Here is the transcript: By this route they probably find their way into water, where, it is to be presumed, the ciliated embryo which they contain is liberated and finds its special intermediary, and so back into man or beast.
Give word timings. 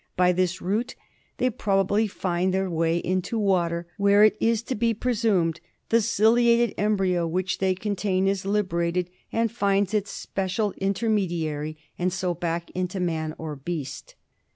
By 0.17 0.31
this 0.31 0.63
route 0.63 0.95
they 1.37 1.51
probably 1.51 2.07
find 2.07 2.51
their 2.51 2.71
way 2.71 2.97
into 2.97 3.37
water, 3.37 3.85
where, 3.97 4.23
it 4.23 4.35
is 4.39 4.63
to 4.63 4.73
be 4.73 4.95
presumed, 4.95 5.61
the 5.89 5.97
ciliated 6.01 6.73
embryo 6.75 7.27
which 7.27 7.59
they 7.59 7.75
contain 7.75 8.27
is 8.27 8.43
liberated 8.43 9.11
and 9.31 9.51
finds 9.51 9.93
its 9.93 10.09
special 10.09 10.71
intermediary, 10.77 11.77
and 11.99 12.11
so 12.11 12.33
back 12.33 12.71
into 12.71 12.99
man 12.99 13.35
or 13.37 13.55
beast. 13.55 14.15